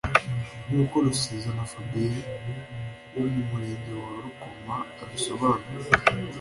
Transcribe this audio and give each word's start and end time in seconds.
nkuko 0.69 0.95
Rusizana 1.05 1.63
Fabien 1.71 2.15
wo 3.13 3.23
mu 3.33 3.41
murenge 3.49 3.91
wa 4.03 4.11
Rukoma 4.23 4.75
abisobanura 5.01 5.89